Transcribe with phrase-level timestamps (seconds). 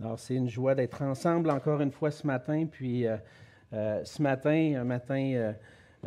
[0.00, 2.66] Alors, c'est une joie d'être ensemble encore une fois ce matin.
[2.70, 3.16] Puis, euh,
[3.72, 5.52] euh, ce matin, un matin euh,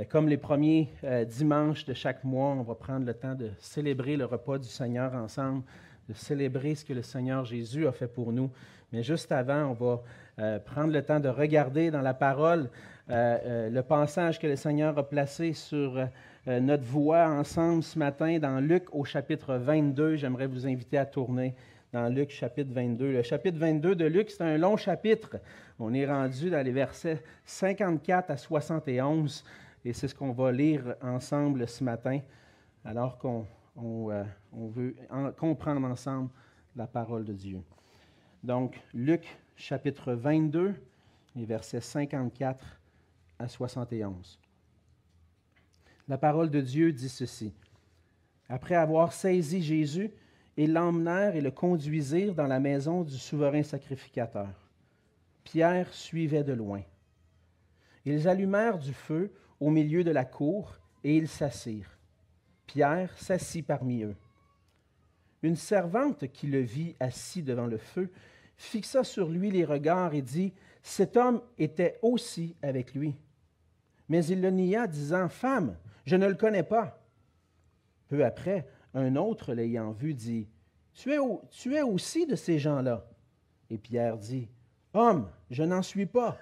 [0.07, 0.88] comme les premiers
[1.28, 5.13] dimanches de chaque mois, on va prendre le temps de célébrer le repas du Seigneur
[5.13, 5.63] ensemble,
[6.07, 8.50] de célébrer ce que le Seigneur Jésus a fait pour nous.
[8.93, 12.70] Mais juste avant, on va prendre le temps de regarder dans la parole
[13.10, 16.08] le passage que le Seigneur a placé sur
[16.48, 20.16] notre voie ensemble ce matin dans Luc au chapitre 22.
[20.16, 21.54] J'aimerais vous inviter à tourner
[21.92, 23.12] dans Luc chapitre 22.
[23.12, 25.38] Le chapitre 22 de Luc, c'est un long chapitre.
[25.80, 29.44] On est rendu dans les versets 54 à 71
[29.84, 32.20] et c'est ce qu'on va lire ensemble ce matin
[32.85, 33.46] alors qu'on
[34.12, 34.23] euh,
[34.54, 34.96] veut
[35.38, 36.30] comprendre ensemble
[36.76, 37.62] la parole de Dieu.
[38.44, 40.73] Donc, Luc chapitre 22,
[41.35, 42.80] les versets 54
[43.38, 44.40] à 71.
[46.08, 47.54] La parole de Dieu dit ceci.
[48.49, 50.12] Après avoir saisi Jésus,
[50.58, 54.50] ils l'emmenèrent et le conduisirent dans la maison du souverain sacrificateur.
[55.44, 56.82] Pierre suivait de loin.
[58.05, 61.98] Ils allumèrent du feu au milieu de la cour et ils s'assirent.
[62.68, 64.16] Pierre s'assit parmi eux.
[65.44, 68.12] Une servante qui le vit assis devant le feu
[68.62, 70.53] fixa sur lui les regards et dit,
[70.84, 73.16] Cet homme était aussi avec lui.
[74.08, 75.75] Mais il le nia, disant, Femme,
[76.06, 77.00] je ne le connais pas.
[78.08, 80.47] Peu après, un autre, l'ayant vu, dit,
[80.94, 83.07] tu es, aussi de ces gens-là.
[83.69, 84.50] Et Pierre dit,
[84.94, 86.38] Homme, je n'en suis pas.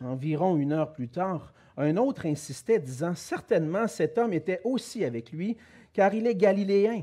[0.00, 5.32] Environ une heure plus tard, un autre insistait, disant, Certainement cet homme était aussi avec
[5.32, 5.56] lui,
[5.92, 7.02] car il est galiléen.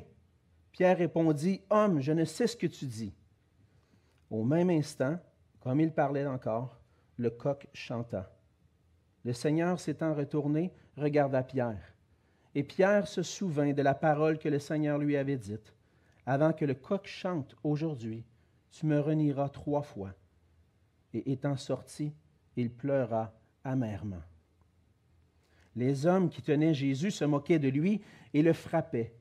[0.72, 3.14] Pierre répondit, Homme, je ne sais ce que tu dis.
[4.30, 5.18] Au même instant,
[5.62, 6.82] comme il parlait encore,
[7.18, 8.32] le coq chanta.
[9.24, 11.95] Le Seigneur s'étant retourné, regarda Pierre.
[12.56, 15.74] Et Pierre se souvint de la parole que le Seigneur lui avait dite.
[16.26, 18.24] Avant que le coq chante aujourd'hui,
[18.72, 20.14] tu me renieras trois fois.
[21.14, 22.14] Et étant sorti,
[22.56, 24.24] il pleura amèrement.
[25.76, 28.02] Les hommes qui tenaient Jésus se moquaient de lui
[28.34, 29.14] et le frappaient.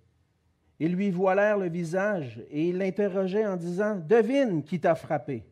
[0.78, 5.44] Ils lui voilèrent le visage et ils l'interrogeaient en disant Devine qui t'a frappé.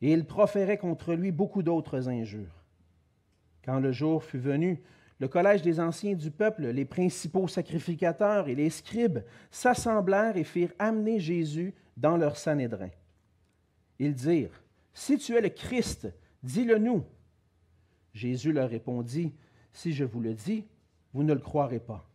[0.00, 2.64] Et ils proféraient contre lui beaucoup d'autres injures.
[3.64, 4.80] Quand le jour fut venu,
[5.18, 10.74] le collège des anciens du peuple, les principaux sacrificateurs et les scribes s'assemblèrent et firent
[10.78, 12.90] amener Jésus dans leur sanédrin.
[13.98, 14.62] Ils dirent,
[14.92, 16.08] Si tu es le Christ,
[16.42, 17.04] dis-le nous.
[18.12, 19.34] Jésus leur répondit,
[19.72, 20.66] Si je vous le dis,
[21.14, 22.06] vous ne le croirez pas.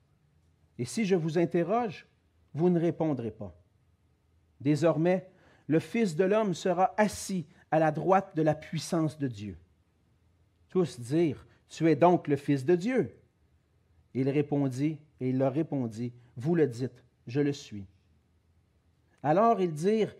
[0.78, 2.08] Et si je vous interroge,
[2.54, 3.56] vous ne répondrez pas.
[4.60, 5.28] Désormais,
[5.66, 9.58] le Fils de l'homme sera assis à la droite de la puissance de Dieu.
[10.70, 13.16] Tous dirent, tu es donc le Fils de Dieu.
[14.14, 17.86] Il répondit, et il leur répondit, Vous le dites, je le suis.
[19.24, 20.14] Alors ils dirent,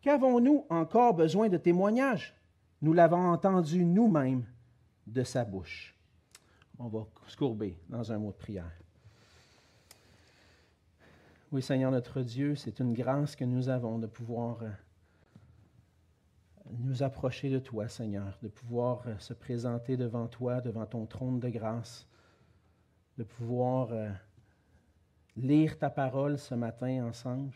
[0.00, 2.34] Qu'avons-nous encore besoin de témoignages
[2.80, 4.44] Nous l'avons entendu nous-mêmes
[5.08, 5.96] de sa bouche.
[6.78, 8.70] On va se courber dans un mot de prière.
[11.50, 14.70] Oui, Seigneur notre Dieu, c'est une grâce que nous avons de pouvoir euh,
[16.78, 21.40] nous approcher de toi, Seigneur, de pouvoir euh, se présenter devant toi, devant ton trône
[21.40, 22.06] de grâce,
[23.16, 24.10] de pouvoir euh,
[25.36, 27.52] lire ta parole ce matin ensemble.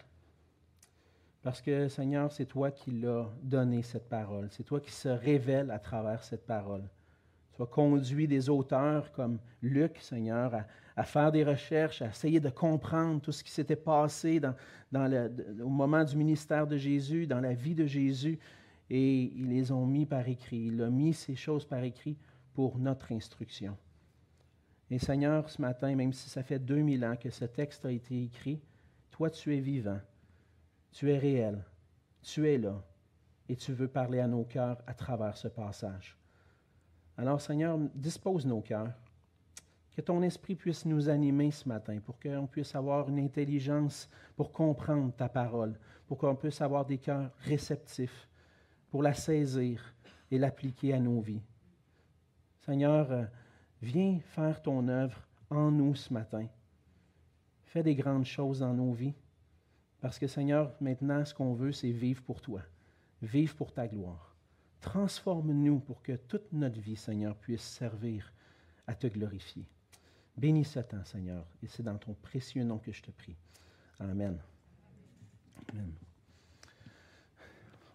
[1.42, 4.48] Parce que, Seigneur, c'est toi qui l'as donné, cette parole.
[4.50, 6.84] C'est toi qui se révèle à travers cette parole.
[7.56, 10.52] Tu as conduit des auteurs comme Luc, Seigneur,
[10.96, 14.54] à, faire des recherches, à essayer de comprendre tout ce qui s'était passé dans,
[15.60, 18.38] au moment du ministère de Jésus, dans la vie de Jésus
[18.94, 20.66] et ils les ont mis par écrit.
[20.66, 22.18] Il a mis ces choses par écrit
[22.52, 23.74] pour notre instruction.
[24.90, 28.22] Et Seigneur, ce matin, même si ça fait 2000 ans que ce texte a été
[28.22, 28.60] écrit,
[29.10, 29.98] toi tu es vivant,
[30.90, 31.64] tu es réel,
[32.20, 32.84] tu es là,
[33.48, 36.14] et tu veux parler à nos cœurs à travers ce passage.
[37.16, 38.92] Alors Seigneur, dispose nos cœurs,
[39.96, 44.52] que ton esprit puisse nous animer ce matin, pour qu'on puisse avoir une intelligence pour
[44.52, 48.28] comprendre ta parole, pour qu'on puisse avoir des cœurs réceptifs
[48.92, 49.94] pour la saisir
[50.30, 51.40] et l'appliquer à nos vies.
[52.60, 53.24] Seigneur, euh,
[53.80, 56.46] viens faire ton œuvre en nous ce matin.
[57.62, 59.14] Fais des grandes choses dans nos vies.
[60.02, 62.60] Parce que Seigneur, maintenant, ce qu'on veut, c'est vivre pour toi.
[63.22, 64.36] Vivre pour ta gloire.
[64.82, 68.30] Transforme-nous pour que toute notre vie, Seigneur, puisse servir
[68.86, 69.66] à te glorifier.
[70.36, 73.36] Bénis ce temps, Seigneur, et c'est dans ton précieux nom que je te prie.
[73.98, 74.38] Amen.
[75.70, 75.94] Amen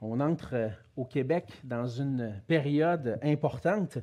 [0.01, 3.97] on entre euh, au Québec dans une période importante,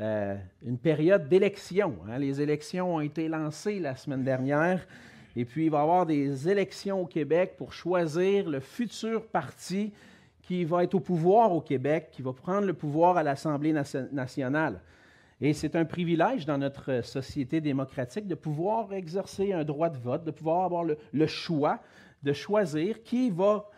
[0.00, 1.98] euh, une période d'élection.
[2.08, 2.18] Hein.
[2.18, 4.86] Les élections ont été lancées la semaine dernière
[5.36, 9.92] Et puis, il va y avoir des élections au Québec pour choisir le futur parti
[10.42, 14.80] qui va être au pouvoir au Québec, qui va prendre le pouvoir à l'Assemblée nationale.
[15.40, 20.24] Et c'est un privilège dans notre société démocratique de pouvoir exercer un droit de vote,
[20.24, 21.80] de pouvoir avoir le, choix
[22.22, 23.70] de choisir qui va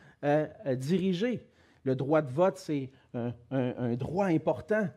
[0.76, 1.46] diriger.
[1.84, 4.88] Le droit de vote, c'est un, droit important.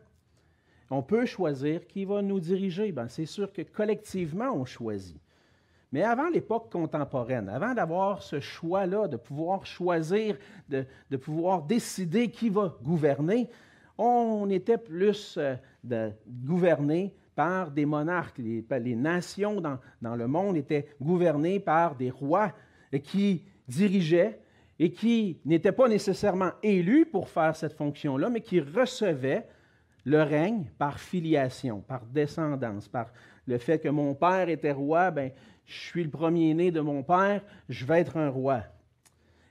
[0.90, 2.92] On peut choisir qui va nous diriger.
[2.92, 5.20] Ben, c'est sûr que collectivement, on choisit.
[5.92, 10.36] Mais avant l'époque contemporaine, avant d'avoir ce choix-là, de pouvoir choisir,
[10.68, 13.48] de, pouvoir décider qui va gouverner,
[13.98, 18.38] on était plus euh, gouverné par des monarques.
[18.38, 22.52] Les, nations dans, dans, le monde étaient gouvernées par des rois
[23.02, 24.40] qui dirigeaient
[24.78, 29.46] et qui n'étaient pas nécessairement élus pour faire cette fonction-là, mais qui recevaient
[30.04, 33.10] le règne par filiation, par descendance, par
[33.46, 35.32] le fait que mon père était roi, ben,
[35.64, 38.62] je suis le premier-né de mon père, je vais être un roi.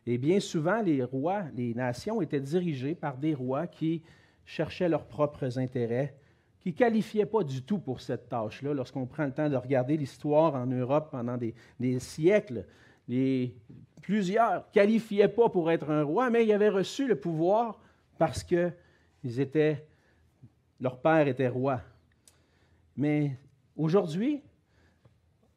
[0.06, 4.04] Et bien souvent, les rois, les nations étaient dirigées par des rois qui
[4.45, 6.16] cherchaient leurs propres intérêts,
[6.60, 8.74] qui ne qualifiaient pas du tout pour cette tâche-là.
[8.74, 12.66] Lorsqu'on prend le temps de regarder l'histoire en Europe pendant des, siècles,
[13.07, 13.56] les,
[14.06, 17.81] plusieurs qualifiaient pas pour être un roi, mais ils avaient reçu le pouvoir
[18.19, 18.72] parce que
[19.24, 19.84] étaient,
[20.80, 21.81] leur père était roi.
[22.96, 23.36] Mais
[23.75, 24.44] aujourd'hui,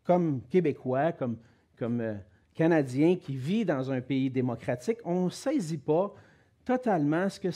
[0.02, 1.36] comme Québécois, comme,
[1.78, 2.14] comme euh,
[2.54, 6.14] Canadien qui vit dans un pays démocratique, on ne saisit pas
[6.64, 7.50] totalement ce que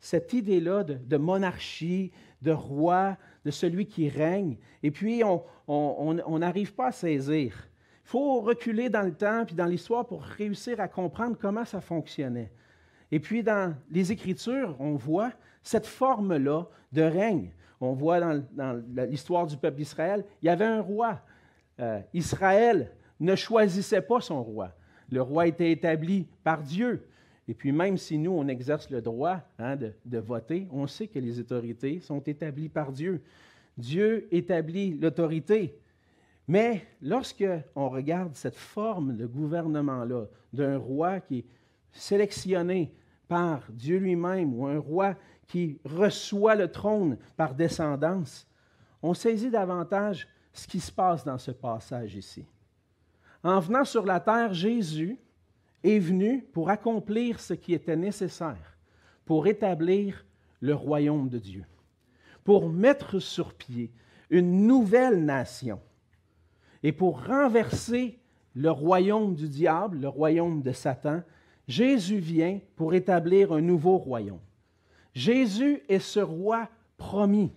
[0.00, 2.10] cette idée-là de, monarchie,
[2.40, 4.56] de roi, de celui qui règne.
[4.82, 5.22] Et puis,
[5.68, 7.68] on n'arrive pas à saisir.
[8.04, 11.80] Il faut reculer dans le temps puis dans l'histoire pour réussir à comprendre comment ça
[11.80, 12.52] fonctionnait.
[13.10, 17.50] Et puis, dans les Écritures, on voit cette forme-là de règne.
[17.80, 21.20] On voit dans, l'histoire du peuple d'Israël, il y avait un roi.
[21.80, 24.70] Euh, Israël ne choisissait pas son roi.
[25.10, 27.06] Le roi était établi par Dieu.
[27.46, 31.18] Et puis même si nous, on exerce le droit hein, de, voter, on sait que
[31.18, 33.22] les autorités sont établies par Dieu.
[33.76, 35.78] Dieu établit l'autorité.
[36.46, 37.44] Mais lorsque
[37.74, 41.46] on regarde cette forme de gouvernement-là, d'un roi qui est
[41.92, 42.94] sélectionné
[43.28, 45.14] par Dieu lui-même ou un roi
[45.46, 48.46] qui reçoit le trône par descendance,
[49.02, 52.44] on saisit davantage ce qui se passe dans ce passage ici.
[53.42, 55.18] En venant sur la terre, Jésus
[55.82, 58.78] est venu pour accomplir ce qui était nécessaire,
[59.24, 60.24] pour établir
[60.60, 61.64] le royaume de Dieu,
[62.42, 63.92] pour mettre sur pied
[64.30, 65.80] une nouvelle nation
[66.84, 68.20] et pour renverser
[68.54, 71.22] le royaume du diable, le royaume de Satan.
[71.66, 74.38] Jésus vient pour établir un nouveau royaume.
[75.14, 77.50] Jésus est ce roi promis,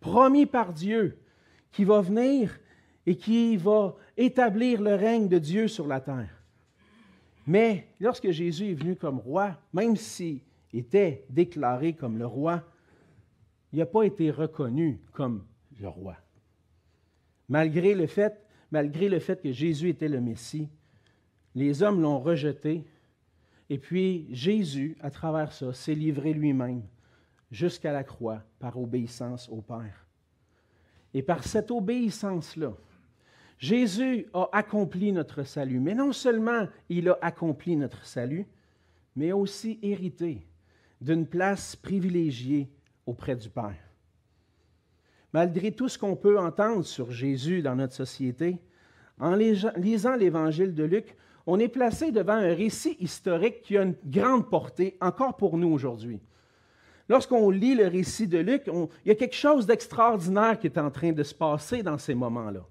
[0.00, 1.18] promis par Dieu,
[1.70, 2.58] qui va venir
[3.04, 6.42] et qui va établir le règne de Dieu sur la terre.
[7.46, 10.40] Mais lorsque Jésus est venu comme roi, même s'il
[10.72, 12.62] était déclaré comme le roi,
[13.72, 15.44] il n'a pas été reconnu comme
[15.78, 16.16] le roi.
[17.48, 20.68] Malgré le fait, malgré le fait que Jésus était le Messie,
[21.54, 22.84] les hommes l'ont rejeté.
[23.68, 26.82] Et puis Jésus, à travers ça, s'est livré lui-même
[27.50, 30.06] jusqu'à la croix par obéissance au Père.
[31.12, 32.72] Et par cette obéissance-là,
[33.58, 35.80] Jésus a accompli notre salut.
[35.80, 38.46] Mais non seulement il a accompli notre salut,
[39.16, 40.46] mais aussi hérité
[41.00, 42.70] d'une place privilégiée
[43.06, 43.89] auprès du Père.
[45.32, 48.58] Malgré tout ce qu'on peut entendre sur Jésus dans notre société,
[49.18, 53.94] en lisant l'évangile de Luc, on est placé devant un récit historique qui a une
[54.04, 56.20] grande portée encore pour nous aujourd'hui.
[57.08, 60.90] Lorsqu'on lit le récit de Luc, il y a quelque chose d'extraordinaire qui est en
[60.90, 62.64] train de se passer dans ces moments-là.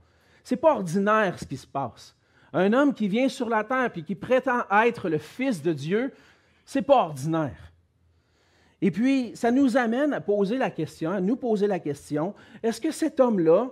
[0.44, 2.16] Ce n'est pas ordinaire ce qui se passe.
[2.54, 6.12] Un homme qui vient sur la terre et qui prétend être le Fils de Dieu,
[6.66, 7.69] ce n'est pas ordinaire.
[8.82, 12.34] Et puis, ça nous amène à poser la question, à nous poser la question,
[12.64, 13.72] est-ce que cet homme-là,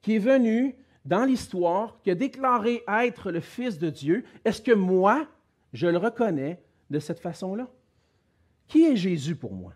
[0.00, 4.72] qui est venu dans l'histoire, qui a déclaré être le Fils de Dieu, est-ce que
[4.72, 5.28] moi,
[5.72, 7.68] je le reconnais de cette façon-là?
[8.66, 9.74] Qui est Jésus pour moi?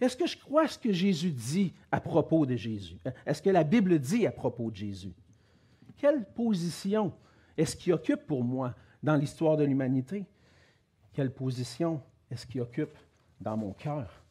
[0.00, 2.98] Est-ce que je crois ce que Jésus dit à propos de Jésus?
[3.24, 5.14] Est-ce que la Bible dit à propos de Jésus?
[5.96, 7.12] Quelle position
[7.56, 10.26] est-ce qu'il occupe pour moi dans l'histoire de l'humanité?
[11.14, 12.94] Quelle position est-ce qu'il occupe
[13.40, 14.22] dans mon cœur?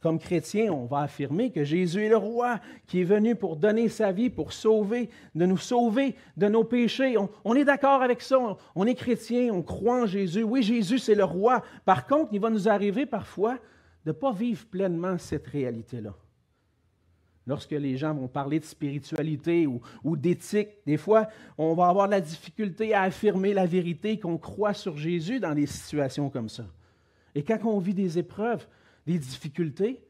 [0.00, 3.90] Comme chrétien, on va affirmer que Jésus est le roi qui est venu pour donner
[3.90, 7.16] sa vie, pour sauver, de nous sauver de nos péchés.
[7.44, 8.38] On, est d'accord avec ça.
[8.38, 10.42] On, on est chrétien, on croit en Jésus.
[10.42, 11.62] Oui, Jésus, c'est le roi.
[11.84, 13.58] Par contre, il va nous arriver parfois
[14.06, 16.14] de ne pas vivre pleinement cette réalité-là.
[17.46, 20.70] lorsque les gens vont parler de spiritualité ou, ou d'éthique.
[20.86, 21.28] Des fois,
[21.58, 25.54] on va avoir de la difficulté à affirmer la vérité qu'on croit sur Jésus dans
[25.54, 26.64] des situations comme ça.
[27.34, 28.66] Et quand on vit des épreuves,
[29.06, 30.02] des difficultés,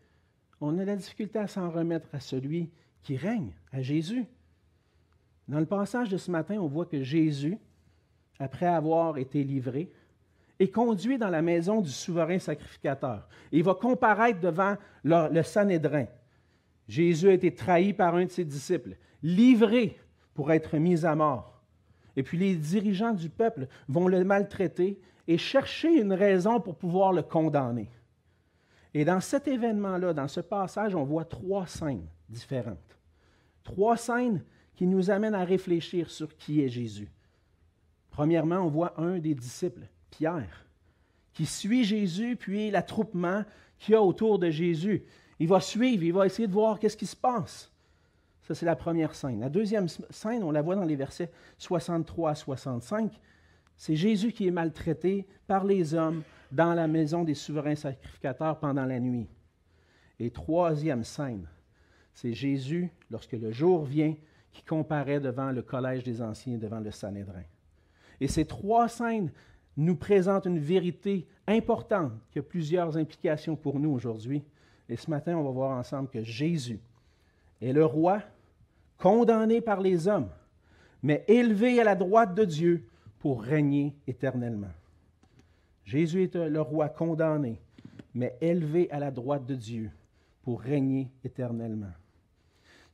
[0.60, 2.70] on a la difficulté à s'en remettre à celui
[3.02, 4.26] qui règne, à Jésus.
[5.48, 7.58] Dans le passage de ce matin, on voit que Jésus,
[8.38, 9.90] après avoir été livré,
[10.58, 13.26] est conduit dans la maison du souverain sacrificateur.
[13.50, 16.06] il va comparaître devant le, Sanhédrin.
[16.86, 19.98] Jésus a été trahi par un de ses disciples, livré
[20.34, 21.62] pour être mis à mort.
[22.16, 27.12] Et puis les dirigeants du peuple vont le maltraiter et chercher une raison pour pouvoir
[27.12, 27.88] le condamner.
[28.94, 32.98] Et dans cet événement-là, dans ce passage, on voit trois scènes différentes.
[33.62, 34.42] Trois scènes
[34.74, 37.08] qui nous amènent à réfléchir sur qui est Jésus.
[38.10, 40.66] Premièrement, on voit un des disciples, Pierre,
[41.32, 43.44] qui suit Jésus, puis l'attroupement
[43.78, 45.04] qu'il y a autour de Jésus.
[45.38, 47.70] Il va suivre, il va essayer de voir qu'est-ce qui se passe.
[48.42, 49.40] Ça, c'est la première scène.
[49.40, 53.12] La deuxième scène, on la voit dans les versets 63 à 65.
[53.80, 56.22] C'est Jésus qui est maltraité par les hommes
[56.52, 59.26] dans la maison des souverains sacrificateurs pendant la nuit.
[60.18, 61.48] Et troisième scène,
[62.12, 64.14] c'est Jésus, lorsque le jour vient,
[64.52, 67.44] qui comparaît devant le collège des anciens, devant le Sanhédrin.
[68.20, 69.32] Et ces trois scènes
[69.78, 74.44] nous présentent une vérité importante qui a plusieurs implications pour nous aujourd'hui.
[74.90, 76.80] Et ce matin, on va voir ensemble que Jésus
[77.62, 78.20] est le roi
[78.98, 80.28] condamné par les hommes,
[81.02, 82.84] mais élevé à la droite de Dieu
[83.20, 84.72] pour régner éternellement.
[85.84, 87.60] Jésus est le roi condamné,
[88.14, 89.90] mais élevé à la droite de Dieu
[90.42, 91.92] pour régner éternellement.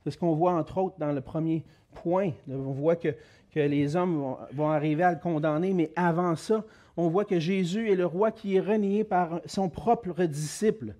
[0.02, 1.64] C'est ce qu'on voit entre autres dans le premier
[1.94, 2.32] point.
[2.48, 3.14] On voit que,
[3.52, 6.64] que les hommes vont, arriver à le condamner, mais avant ça,
[6.96, 10.94] on voit que Jésus est le roi qui est renié par son propre disciple.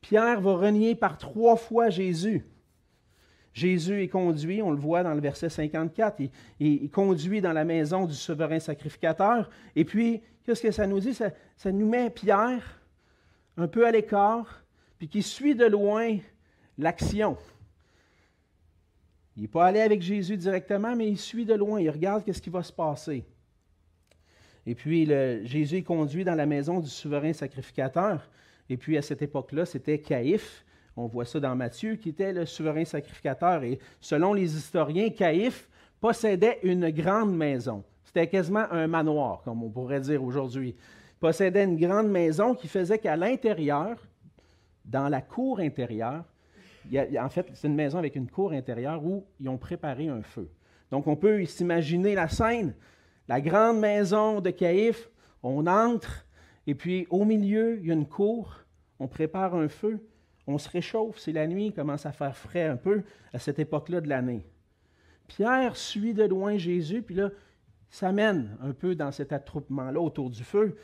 [0.00, 2.46] Pierre va renier par trois fois Jésus.
[3.58, 7.64] Jésus est conduit, on le voit dans le verset 54, il, il, conduit dans la
[7.64, 9.50] maison du souverain sacrificateur.
[9.74, 11.12] Et puis, qu'est-ce que ça nous dit?
[11.12, 12.80] Ça, nous met Pierre
[13.56, 14.64] un peu à l'écart,
[14.96, 16.18] puis qui suit de loin
[16.78, 17.36] l'action.
[19.36, 22.42] Il n'est pas allé avec Jésus directement, mais il suit de loin, il regarde qu'est-ce
[22.42, 23.24] qui va se passer.
[24.66, 25.06] Et puis
[25.44, 28.28] Jésus est conduit dans la maison du souverain sacrificateur.
[28.68, 30.64] Et puis à cette époque-là, c'était Caïphe,
[30.98, 33.62] on voit ça dans Matthieu, qui était le souverain sacrificateur.
[33.62, 35.68] Et selon les historiens, Caïphe
[36.00, 37.84] possédait une grande maison.
[38.04, 40.74] C'était quasiment un manoir, comme on pourrait dire aujourd'hui.
[40.76, 43.96] Il possédait une grande maison qui faisait qu'à l'intérieur,
[44.84, 46.24] dans la cour intérieure,
[46.92, 50.50] en fait, c'est une maison avec une cour intérieure où ils ont préparé un feu.
[50.90, 52.74] Donc, on peut s'imaginer la scène.
[53.28, 55.10] La grande maison de Caïphe,
[55.42, 56.26] on entre,
[56.66, 58.56] et puis au milieu, il y a une cour,
[58.98, 60.00] on prépare un feu,
[60.48, 63.02] on se réchauffe, c'est la nuit, il commence à faire frais un peu
[63.34, 64.46] à cette époque-là de l'année.
[65.26, 67.28] Pierre suit de loin Jésus, puis là,
[67.90, 70.78] s'amène un peu dans cet attroupement-là autour du feu.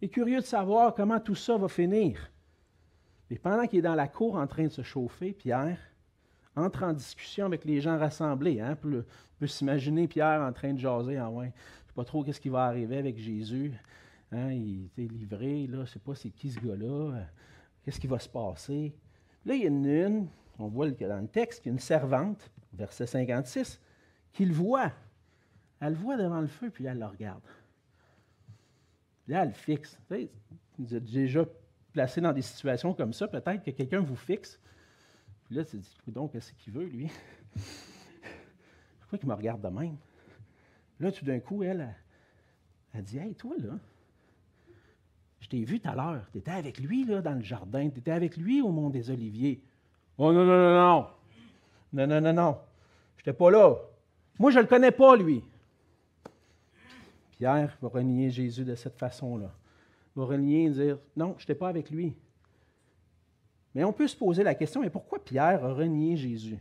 [0.00, 2.30] Il est curieux de savoir comment tout ça va finir.
[3.28, 5.78] Et pendant qu'il est dans la cour en train de se chauffer, Pierre
[6.54, 8.60] entre en discussion avec les gens rassemblés.
[8.60, 8.76] Hein?
[8.84, 9.02] On
[9.40, 11.16] peut, s'imaginer Pierre en train de jaser.
[11.16, 13.72] Ah ouais, je ne sais pas trop qu'est-ce qui va arriver avec Jésus.
[14.30, 14.52] Hein?
[14.52, 17.26] Il était livré, là, je ne sais pas c'est qui ce gars-là.
[17.82, 18.94] Qu'est-ce qui va se passer?
[19.48, 20.28] Là, il y a une,
[20.58, 23.80] on voit dans le texte, il y a une servante, verset 56,
[24.30, 24.92] qui le voit.
[25.80, 27.40] Elle le voit devant le feu, puis elle le regarde.
[29.26, 29.98] Là, elle le fixe.
[30.78, 31.46] Vous êtes déjà
[31.94, 34.60] placé dans des situations comme ça, peut-être que quelqu'un vous fixe.
[35.46, 37.10] Puis là, tu dis, donc, qu'est-ce qu'il veut, lui?
[39.00, 39.96] Pourquoi il me regarde de même?
[41.00, 41.94] Là, tout d'un coup, elle,
[42.92, 43.78] elle, dit, Hey, toi, là,
[45.48, 46.26] je t'ai vu tout à l'heure.
[46.32, 47.88] Tu étais avec lui, là, dans le jardin.
[47.88, 49.62] Tu étais avec lui au Mont des Oliviers.
[50.18, 51.06] Oh non, non, non, non.
[51.92, 52.58] Non, non, non, non.
[53.16, 53.76] Je n'étais pas là.
[54.38, 55.42] Moi, je ne le connais pas, lui.
[57.32, 59.50] Pierre va renier Jésus de cette façon-là
[60.18, 62.14] va renier et dire Non, je n'étais pas avec lui.
[63.74, 66.58] Mais on peut se poser la question mais pourquoi Pierre a renié Jésus?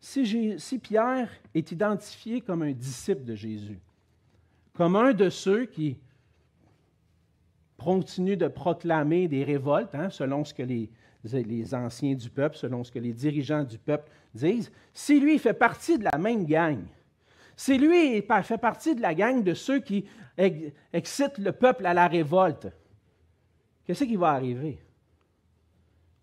[0.00, 3.78] Si, si Pierre est identifié comme un disciple de Jésus,
[4.72, 5.98] comme un de ceux qui
[7.82, 12.92] continuent de proclamer des révoltes, hein, selon ce que les, anciens du peuple, selon ce
[12.92, 16.80] que les dirigeants du peuple disent, si lui fait partie de la même gang,
[17.56, 20.06] si lui fait partie de la gang de ceux qui
[20.92, 22.68] excite le peuple à la révolte,
[23.84, 24.78] qu'est-ce qui va arriver?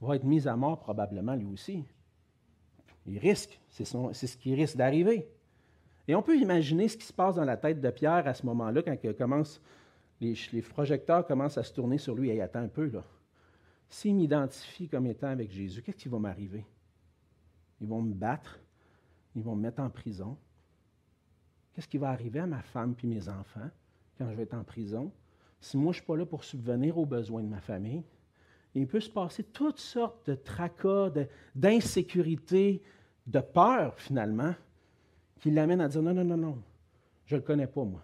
[0.01, 1.85] Il va être mis à mort probablement lui aussi.
[3.05, 5.27] Il risque, c'est ce qui risque d'arriver.
[6.07, 8.45] Et on peut imaginer ce qui se passe dans la tête de Pierre à ce
[8.47, 9.61] moment-là, quand commence,
[10.21, 12.29] les, projecteurs commencent à se tourner sur lui.
[12.29, 13.03] et attend un peu, là.
[13.87, 16.65] S'il m'identifie comme étant avec Jésus, qu'est-ce qui va m'arriver?
[17.81, 18.59] ils vont me battre,
[19.35, 20.37] ils vont me mettre en prison.
[21.73, 23.69] Qu'est-ce qui va arriver à ma femme et mes enfants
[24.17, 25.11] quand je vais être en prison?
[25.61, 28.03] Si moi, je ne suis pas là pour subvenir aux besoins de ma famille,
[28.75, 31.11] il peut se passer toutes sortes de tracas,
[31.55, 32.81] d'insécurité,
[33.27, 34.53] de, peur, finalement,
[35.39, 36.63] qui l'amènent à dire non, non, non, non,
[37.25, 38.01] je ne le connais pas, moi.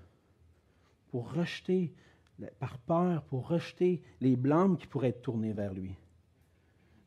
[1.16, 1.94] Pour rejeter,
[2.60, 5.96] par peur, pour rejeter les blâmes qui pourraient être tournés vers lui.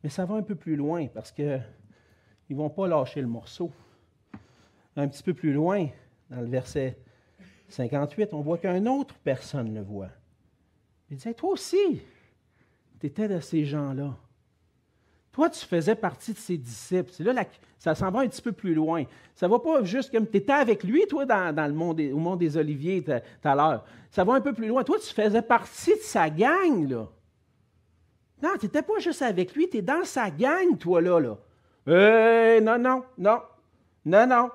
[0.02, 1.62] Mais ça va un peu plus loin parce qu'ils
[2.48, 3.70] ne vont pas lâcher le morceau.
[4.96, 5.88] Un petit peu plus loin,
[6.30, 6.98] dans le verset
[7.68, 10.08] 58, on voit qu'une autre personne le voit.
[11.10, 12.00] Il dit Toi aussi,
[13.00, 14.16] tu étais de ces gens-là.
[15.32, 17.12] Toi, tu faisais partie de ses disciples.
[17.22, 17.44] Là,
[17.78, 19.04] ça s'en va un petit peu plus loin.
[19.34, 22.18] Ça ne va pas juste comme tu étais avec lui, toi, dans, le monde au
[22.18, 23.12] monde des Oliviers tout
[23.48, 23.84] à l'heure.
[24.10, 24.82] Ça va un peu plus loin.
[24.82, 27.06] Toi, tu faisais partie de sa gang, là.
[28.42, 31.20] Non, tu n'étais pas juste avec lui, tu es dans sa gang, toi, là.
[31.20, 32.60] là.
[32.60, 33.40] Non, non, non.
[34.04, 34.50] Non, non.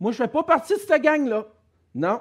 [0.00, 1.46] Moi, je ne fais pas partie de cette gang-là.
[1.94, 2.20] Non.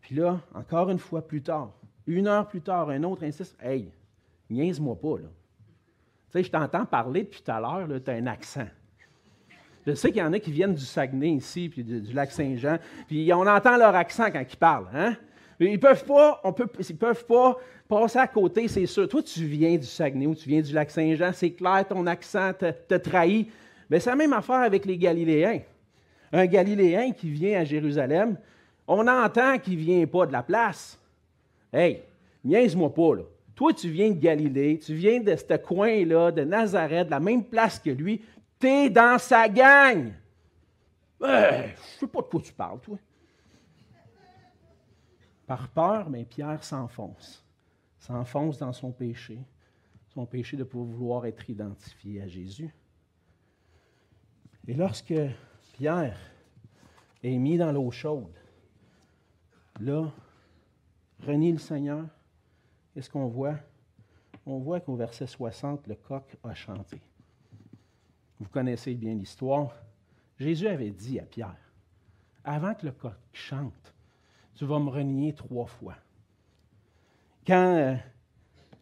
[0.00, 1.70] Puis là, encore une fois plus tard,
[2.06, 3.90] une heure plus tard, un autre insiste Hey,
[4.50, 5.28] niaise-moi pas, là.
[6.34, 8.66] Sais, je t'entends parler depuis tout à l'heure, tu as un accent.
[9.86, 12.78] Je sais qu'il y en a qui viennent du Saguenay ici, puis du, lac Saint-Jean,
[13.06, 14.88] puis on entend leur accent quand ils parlent.
[14.92, 15.14] Hein?
[15.60, 16.66] Ils peuvent peut,
[16.98, 17.56] peuvent pas
[17.88, 19.06] passer à côté, c'est sûr.
[19.06, 22.52] Toi, tu viens du Saguenay ou tu viens du lac Saint-Jean, c'est clair, ton accent
[22.52, 23.48] te, te trahit.
[23.88, 25.60] Mais c'est la même affaire avec les Galiléens.
[26.32, 28.36] Un Galiléen qui vient à Jérusalem,
[28.88, 30.98] on entend qu'il ne vient pas de la place.
[31.72, 32.02] Hey,
[32.44, 33.22] niaise-moi pas, là.
[33.54, 37.44] Toi, tu viens de Galilée, tu viens de ce coin-là, de Nazareth, de la même
[37.44, 38.24] place que lui.
[38.58, 40.12] Tu es dans sa gang.
[41.20, 42.98] Je ne sais pas de quoi tu parles, toi.
[45.46, 47.44] Par peur, mais Pierre s'enfonce.
[47.98, 49.38] S'enfonce dans son péché.
[50.08, 52.74] Son péché de vouloir être identifié à Jésus.
[54.66, 55.14] Et lorsque
[55.74, 56.18] Pierre
[57.22, 58.34] est mis dans l'eau chaude,
[59.80, 60.10] là,
[61.20, 62.06] renie le Seigneur,
[62.94, 63.56] qu'est-ce qu'on voit?
[64.46, 67.00] On voit qu'au verset 60, le coq a chanté.
[68.38, 69.74] Vous connaissez bien l'histoire.
[70.38, 71.56] Jésus avait dit à Pierre,
[72.44, 73.94] avant que le coq chante,
[74.54, 75.94] tu vas me renier trois fois.
[77.46, 77.94] Quand euh,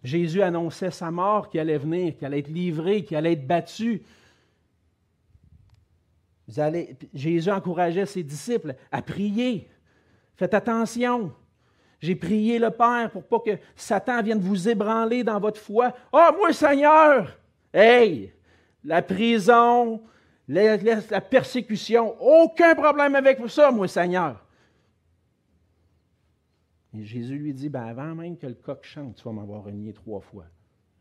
[0.02, 4.02] Jésus annonçait sa mort, qu'il allait venir, qu'il allait être livré, qu'il allait être battu,
[7.14, 9.68] Jésus encourageait ses disciples à prier.
[10.36, 11.32] Faites attention.
[12.02, 15.94] J'ai prié le Père pour pas que Satan vienne vous ébranler dans votre foi.
[16.12, 17.38] oh, moi, Seigneur!
[17.72, 18.32] Hey!
[18.82, 20.02] La prison,
[20.48, 24.44] la, la, persécution, aucun problème avec ça, moi, Seigneur.
[26.92, 29.92] Et Jésus lui dit, ben avant même que le coq chante, tu vas m'avoir renié
[29.92, 30.46] trois fois.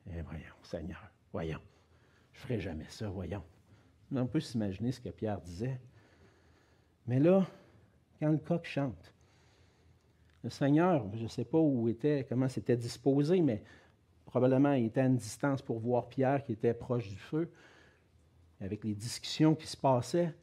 [0.08, 1.60] Eh voyons, Seigneur, voyons.
[2.34, 3.44] Je ne ferai jamais ça, voyons.
[4.16, 5.82] On peut s'imaginer ce que Pierre disait.
[7.08, 7.48] Mais là,
[8.20, 9.12] quand le coq chante,
[10.44, 13.64] le Seigneur, je ne sais pas où était, comment c'était disposé, mais
[14.26, 17.52] probablement il était à une distance pour voir Pierre qui était proche du feu,
[18.60, 20.34] avec les discussions qui se passaient.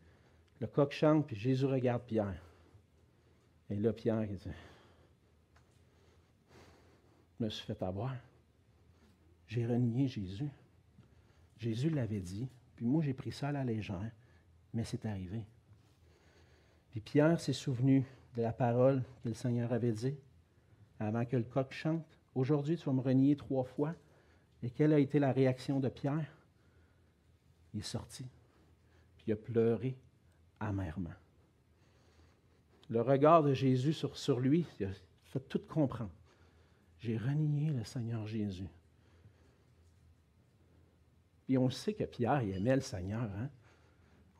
[0.61, 2.43] Le coq chante, puis Jésus regarde Pierre.
[3.71, 4.49] Et là, Pierre, il dit
[7.39, 8.15] Je me suis fait avoir.
[9.47, 10.49] J'ai renié Jésus.
[11.59, 14.13] Jésus l'avait dit, puis moi j'ai pris ça à la légère,
[14.73, 15.43] mais c'est arrivé.
[16.91, 18.05] Puis Pierre s'est souvenu
[18.43, 20.17] la parole que le Seigneur avait dit
[21.01, 22.19] avant que le coq chante.
[22.35, 23.95] Aujourd'hui, tu vas me renier trois fois.
[24.63, 26.35] Et quelle a été la réaction de Pierre?
[27.75, 28.25] Il est sorti,
[29.17, 29.97] puis il a pleuré
[30.59, 31.15] amèrement.
[32.91, 34.91] Le regard de Jésus sur, lui, il a
[35.25, 36.11] fait tout comprendre.
[36.99, 38.69] J'ai renié le Seigneur Jésus.
[41.49, 43.31] Et on sait que Pierre il aimait le Seigneur.
[43.37, 43.51] Hein?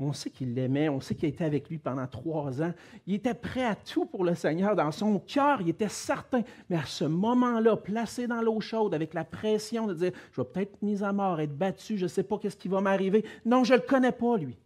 [0.01, 2.73] On sait qu'il l'aimait, on sait qu'il était avec lui pendant trois ans.
[3.07, 4.77] Il était prêt à tout pour le Seigneur.
[4.77, 6.43] Dans son cœur, il était certain.
[6.71, 10.47] Mais à ce moment-là, placé dans l'eau chaude, avec la pression de dire Je vais
[10.47, 13.25] peut-être être mis à mort, être battu, je ne sais pas qu'est-ce qui va m'arriver.
[13.45, 14.57] Non, je ne le connais pas, lui.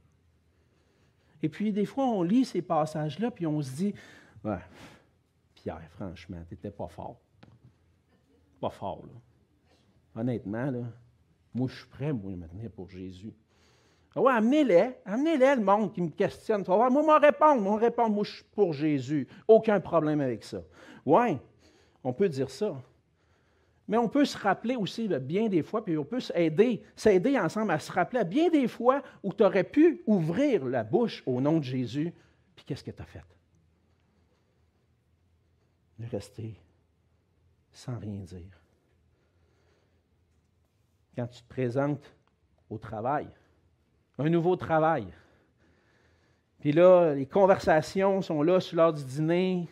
[1.42, 3.94] Et puis, des fois, on lit ces passages-là, puis on se dit
[4.44, 4.58] ouais,
[5.54, 7.20] Pierre, franchement, tu pas fort.
[8.60, 10.20] Pas fort, là.
[10.20, 10.82] Honnêtement, là,
[11.54, 13.32] moi, je suis prêt, moi, maintenant, pour Jésus.
[14.14, 16.64] Ah oui, amenez-les, amenez-les le monde qui me questionne.
[16.66, 19.26] moi, m'en répondre, moi, répondre, moi, je suis pour Jésus.
[19.48, 20.62] Aucun problème avec ça.
[21.06, 21.38] Oui,
[22.04, 22.76] on peut dire ça.
[23.88, 27.72] Mais on peut se rappeler aussi bien des fois, puis on peut s'aider, s'aider ensemble
[27.72, 31.40] à se rappeler à bien des fois où tu aurais pu ouvrir la bouche au
[31.40, 32.12] nom de Jésus,
[32.54, 33.24] puis qu'est-ce que tu as fait?
[35.98, 36.60] De rester
[37.72, 38.60] sans rien dire.
[41.16, 42.14] Quand tu te présentes
[42.70, 43.28] au travail,
[44.22, 45.06] un nouveau travail.
[46.60, 49.68] Puis là, les conversations sont là sur l'heure du dîner.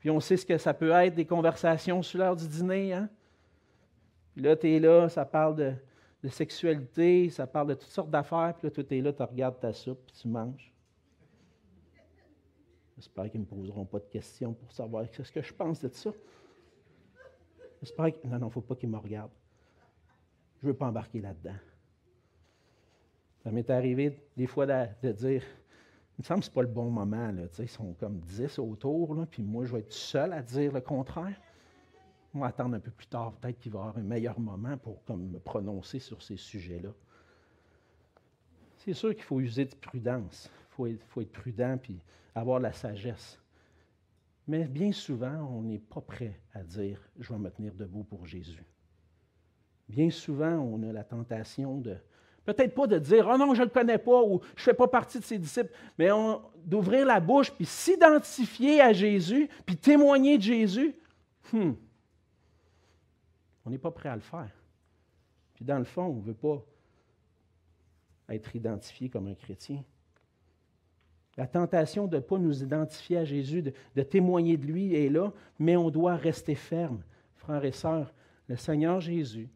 [0.00, 2.92] Puis on sait ce que ça peut être, des conversations sur l'heure du dîner.
[2.92, 3.08] Hein?
[4.32, 5.72] Puis là, tu es là, ça parle de,
[6.22, 8.54] de, sexualité, ça parle de toutes sortes d'affaires.
[8.58, 10.72] Puis là, tu es là, tu regardes ta soupe, puis tu manges.
[12.96, 15.88] J'espère qu'ils ne me poseront pas de questions pour savoir ce que je pense de
[15.88, 16.10] ça.
[17.80, 18.26] J'espère que...
[18.26, 19.30] Non, non, il ne faut pas qu'ils me regardent.
[20.60, 21.56] Je ne veux pas embarquer là-dedans.
[23.42, 25.42] Ça m'est arrivé des fois de, dire,
[26.18, 27.32] il me semble que ce pas le bon moment.
[27.32, 30.72] Là, ils sont comme dix autour, là, puis moi, je vais être seul à dire
[30.72, 31.40] le contraire.
[32.34, 34.76] On va attendre un peu plus tard, peut-être qu'il va y avoir un meilleur moment
[34.76, 36.90] pour comme, me prononcer sur ces sujets-là.
[38.76, 40.50] C'est sûr qu'il faut user de prudence.
[40.50, 41.98] Il faut, faut, être prudent puis
[42.34, 43.38] avoir la sagesse.
[44.46, 48.26] Mais bien souvent, on n'est pas prêt à dire Je vais me tenir debout pour
[48.26, 48.64] Jésus.
[49.88, 51.96] Bien souvent, on a la tentation de,
[52.44, 54.74] peut-être pas de dire Oh non, je ne le connais pas ou je ne fais
[54.74, 56.08] pas partie de ses disciples, mais
[56.64, 60.94] d'ouvrir la bouche puis s'identifier à Jésus puis témoigner de Jésus.
[61.52, 61.72] Hmm.
[63.64, 64.50] On n'est pas prêt à le faire.
[65.54, 66.64] Puis dans le fond, on ne veut pas
[68.30, 69.84] être identifié comme un chrétien.
[71.36, 75.32] La tentation de ne pas nous identifier à Jésus, de, témoigner de lui est là,
[75.58, 77.02] mais on doit rester ferme.
[77.36, 78.12] Frères et sœurs,
[78.48, 79.48] le Seigneur Jésus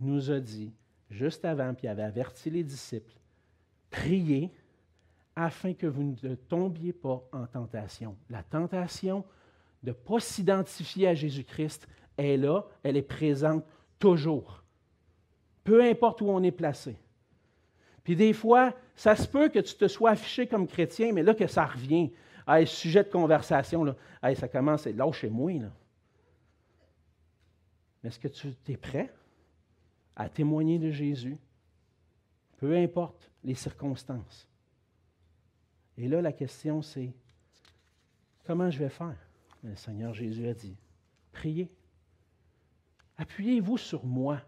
[0.00, 0.72] nous a dit,
[1.10, 3.12] juste avant, puis il avait averti les disciples,
[3.90, 4.50] priez
[5.36, 8.16] afin que vous ne tombiez pas en tentation.
[8.28, 9.24] La tentation
[9.82, 13.64] de ne pas s'identifier à Jésus-Christ est là, elle est présente
[13.98, 14.62] toujours,
[15.64, 16.96] peu importe où on est placé.
[18.04, 21.34] Puis des fois, ça se peut que tu te sois affiché comme chrétien, mais là
[21.34, 22.10] que ça revient.
[22.66, 23.94] sujet de conversation, là,
[24.34, 25.52] ça commence être là chez moi.
[25.52, 25.70] Là.
[28.02, 29.12] Mais est-ce que tu es prêt?
[30.16, 31.36] À témoigner de Jésus?
[32.58, 34.48] Peu importe les circonstances.
[35.96, 37.12] Et là, la question, c'est
[38.44, 39.16] comment je vais faire?
[39.62, 40.76] Le Seigneur Jésus a dit,
[41.32, 41.70] priez.
[43.18, 44.40] Appuyez-vous sur moi.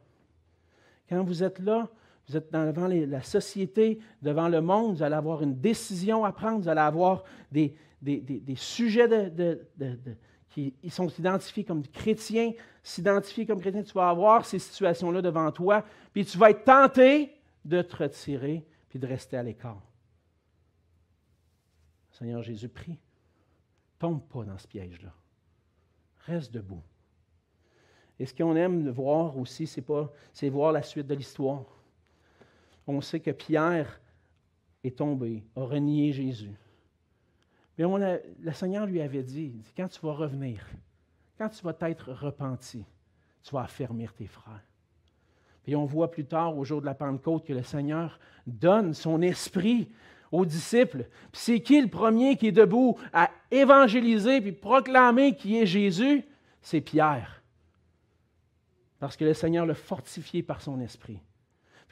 [1.08, 1.90] Quand vous êtes là,
[2.28, 6.62] vous êtes devant la société, devant le monde, vous allez avoir une décision à prendre,
[6.62, 7.74] vous allez avoir des,
[8.56, 9.08] sujets
[10.52, 15.84] qui sont identifiés comme chrétiens, s'identifier comme chrétiens, tu vas avoir ces situations-là devant toi,
[16.12, 17.32] puis tu vas être tenté
[17.64, 19.82] de te retirer, puis de rester à l'écart.
[22.10, 22.98] Seigneur Jésus, prie.
[23.98, 25.12] Tombe pas dans ce piège-là.
[26.26, 26.82] Reste debout.
[28.18, 31.64] Et ce qu'on aime voir aussi, c'est pas, c'est voir la suite de l'histoire
[32.86, 34.00] on sait que Pierre
[34.82, 36.54] est tombé, a renié Jésus.
[37.78, 37.84] Mais
[38.40, 40.64] le Seigneur lui avait dit, quand tu vas revenir,
[41.38, 42.84] quand tu vas t'être repenti,
[43.42, 44.62] tu vas affermir tes frères.
[45.66, 49.22] Et on voit plus tard, au jour de la Pentecôte, que le Seigneur donne son
[49.22, 49.88] esprit
[50.30, 51.04] aux disciples.
[51.30, 56.24] Puis c'est qui le premier qui est debout à évangéliser puis proclamer qui est Jésus?
[56.60, 57.42] C'est Pierre.
[58.98, 61.20] Parce que le Seigneur l'a fortifié par son esprit.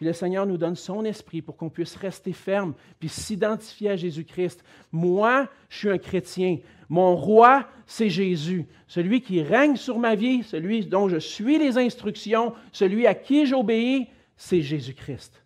[0.00, 3.96] Puis le Seigneur nous donne son esprit pour qu'on puisse rester ferme puis s'identifier à
[3.96, 4.64] Jésus-Christ.
[4.92, 6.56] Moi, je suis un chrétien.
[6.88, 8.66] Mon roi, c'est Jésus.
[8.86, 13.44] Celui qui règne sur ma vie, celui dont je suis les instructions, celui à qui
[13.44, 14.08] j'obéis,
[14.38, 15.44] c'est Jésus-Christ.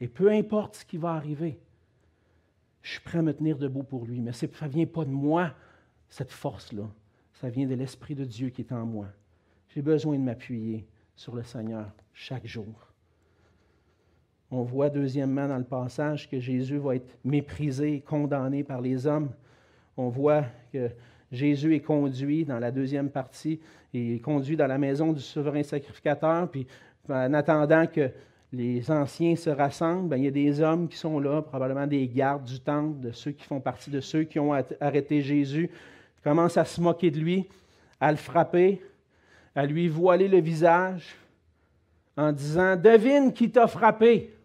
[0.00, 1.58] Et peu importe ce qui va arriver,
[2.80, 4.22] je suis prêt à me tenir debout pour lui.
[4.22, 5.52] Mais ça ne vient pas de moi,
[6.08, 6.88] cette force-là.
[7.34, 9.08] Ça vient de l'Esprit de Dieu qui est en moi.
[9.68, 12.95] J'ai besoin de m'appuyer sur le Seigneur chaque jour.
[14.50, 19.30] On voit deuxièmement dans le passage que Jésus va être méprisé, condamné par les hommes.
[19.96, 20.90] On voit que
[21.32, 23.60] Jésus est conduit dans la deuxième partie,
[23.92, 26.66] il est conduit dans la maison du souverain sacrificateur, puis
[27.08, 28.10] en attendant que
[28.52, 32.06] les anciens se rassemblent, ben, il y a des hommes qui sont là, probablement des
[32.06, 35.70] gardes du temple, de ceux qui font partie de ceux qui ont arrêté Jésus,
[36.22, 37.46] commencent à se moquer de lui,
[38.00, 38.80] à le frapper,
[39.54, 41.16] à lui voiler le visage,
[42.16, 44.35] en disant Devine qui t'a frappé?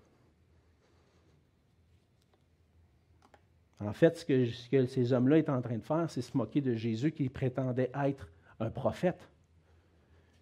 [3.86, 4.26] En fait, ce
[4.70, 7.92] que, ces hommes-là étaient en train de faire, c'est se moquer de Jésus qui prétendait
[7.96, 8.28] être
[8.60, 9.28] un prophète.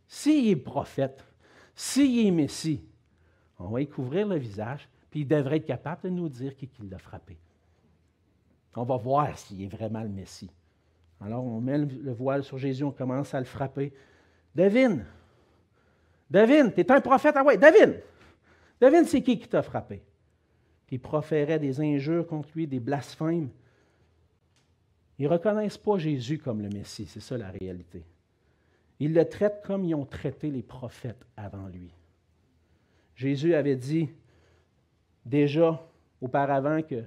[0.07, 1.23] S'il est prophète,
[1.73, 2.83] s'il est Messie,
[3.57, 6.69] on va y couvrir le visage, puis il devrait être capable de nous dire qui,
[6.89, 7.37] l'a frappé.
[8.75, 10.51] On va voir s'il est vraiment le Messie.
[11.21, 13.93] Alors, on met le voile sur Jésus, on commence à le frapper.
[14.55, 15.05] Devine.
[16.29, 17.35] Devine, tu es un prophète.
[17.37, 17.95] Ah ouais, devine.
[18.79, 20.01] Devine, c'est qui qui t'a frappé
[20.89, 23.49] qui proféraient des injures contre lui, des blasphèmes.
[25.19, 28.03] Ils ne reconnaissent pas Jésus comme le Messie, c'est ça la réalité.
[28.99, 31.91] Ils le traitent comme ils ont traité les prophètes avant lui.
[33.15, 34.09] Jésus avait dit
[35.23, 35.87] déjà
[36.21, 37.03] auparavant que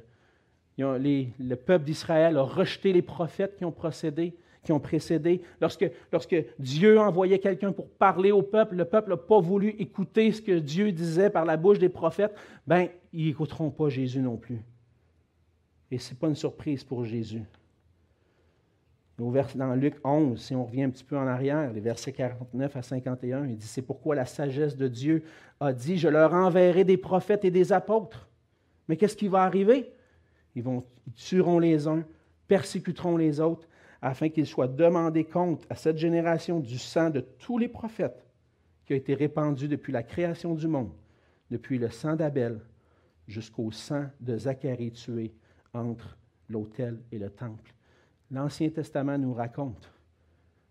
[0.78, 4.32] le peuple d'Israël a rejeté les prophètes qui ont procédé,
[4.62, 5.42] qui ont précédé.
[5.60, 10.30] Lorsque, lorsque Dieu envoyait quelqu'un pour parler au peuple, le peuple n'a pas voulu écouter
[10.32, 12.34] ce que Dieu disait par la bouche des prophètes,
[12.66, 14.60] ben ils n'écouteront pas Jésus non plus.
[15.90, 17.42] Et ce n'est pas une surprise pour Jésus.
[19.18, 22.82] Dans Luc 11, si on revient un petit peu en arrière, les versets 49 à
[22.82, 25.22] 51, il dit, c'est pourquoi la sagesse de Dieu
[25.60, 28.28] a dit, je leur enverrai des prophètes et des apôtres.
[28.88, 29.92] Mais qu'est-ce qui va arriver?
[30.56, 32.04] Ils, vont, ils tueront les uns,
[32.48, 33.68] persécuteront les autres,
[34.02, 38.26] afin qu'ils soient demandés compte à cette génération du sang de tous les prophètes
[38.84, 40.92] qui a été répandu depuis la création du monde,
[41.50, 42.60] depuis le sang d'Abel
[43.28, 45.32] jusqu'au sang de Zacharie tué
[45.72, 47.72] entre l'autel et le temple.
[48.32, 49.92] L'Ancien Testament nous raconte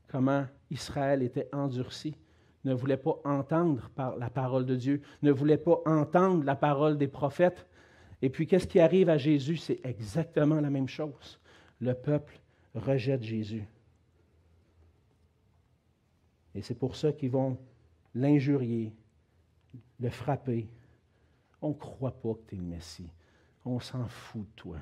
[0.10, 2.15] comment Israël était endurci,
[2.65, 3.89] ne voulait pas entendre
[4.20, 7.65] la parole de Dieu, ne voulait pas entendre la parole des prophètes.
[8.22, 9.58] Et puis, qu'est-ce qui arrive à Jésus?
[9.58, 11.39] C'est exactement la même chose.
[11.80, 12.39] Le peuple
[12.76, 13.66] rejette Jésus.
[16.56, 17.58] Et c'est pour ça qu'ils vont
[18.14, 18.94] l'injurier,
[20.00, 20.68] le frapper.
[21.62, 23.12] On ne croit pas que tu es le Messie.
[23.64, 24.78] On s'en fout de toi.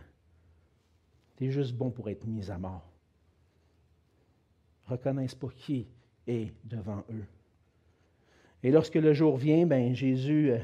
[1.37, 2.89] Tu es juste bon pour être mis à mort.
[4.85, 5.87] Reconnaissent pas qui
[6.25, 7.25] est devant eux.
[8.63, 10.59] Et lorsque le jour vient, ben, Jésus euh,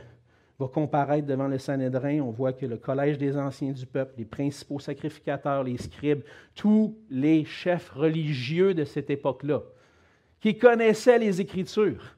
[0.57, 2.21] va comparaître devant le Sanhédrin.
[2.21, 6.21] On voit que le collège des anciens du peuple, les principaux sacrificateurs, les scribes,
[6.53, 9.61] tous les chefs religieux de cette époque-là,
[10.39, 12.15] qui connaissaient les Écritures,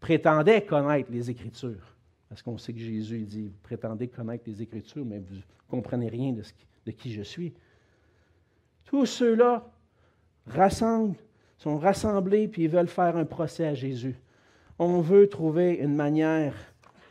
[0.00, 1.94] prétendaient connaître les Écritures.
[2.28, 6.08] Parce qu'on sait que Jésus dit, vous prétendez connaître les Écritures, mais vous ne comprenez
[6.08, 6.42] rien de,
[6.86, 7.52] de qui je suis.
[8.84, 9.70] Tous ceux-là
[10.46, 11.16] rassemblent,
[11.56, 14.16] sont rassemblés, puis ils veulent faire un procès à Jésus.
[14.84, 16.54] On veut trouver une manière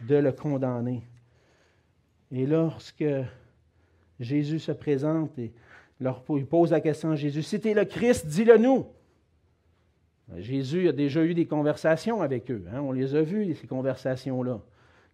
[0.01, 1.03] de le condamner.
[2.29, 3.05] Et lorsque
[4.19, 5.53] Jésus se présente et
[5.97, 8.87] leur, pose la question à Jésus, si tu es le Christ, dis-le nous.
[10.35, 12.65] Jésus a déjà eu des conversations avec eux.
[12.73, 12.81] Hein.
[12.81, 14.59] on les a vues, ces conversations-là.